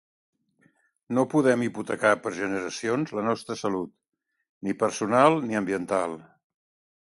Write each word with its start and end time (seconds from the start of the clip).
No 1.17 1.25
podem 1.33 1.65
hipotecar 1.65 2.13
per 2.23 2.33
generacions 2.39 3.13
la 3.19 3.27
nostra 3.27 3.59
salut, 3.65 3.95
ni 4.69 4.77
personal 4.85 5.41
ni 5.49 5.63
ambiental. 5.65 6.21